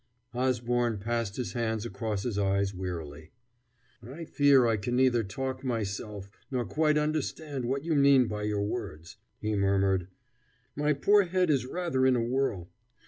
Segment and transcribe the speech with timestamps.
[0.33, 3.29] Osborne passed his hands across his eyes wearily.
[4.01, 8.63] "I fear I can neither talk myself, nor quite understand what you mean by your
[8.63, 10.07] words," he murmured.
[10.75, 12.71] "My poor head is rather in a whirl.